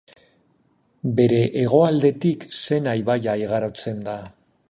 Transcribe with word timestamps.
Bere 1.19 1.41
hegoaldetik 1.63 2.47
Sena 2.63 2.97
ibaia 3.05 3.39
igarotzen 3.45 4.05
da. 4.09 4.19